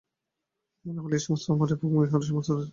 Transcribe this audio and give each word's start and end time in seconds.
মনে 0.85 0.99
হইল 1.03 1.13
এ-সমস্তই 1.15 1.51
আমার 1.53 1.69
এবং 1.69 1.87
ইহারা 1.87 2.07
আমারই 2.07 2.11
রাজ্যে 2.13 2.27
আসিয়া 2.27 2.35
পড়িয়াছে। 2.37 2.69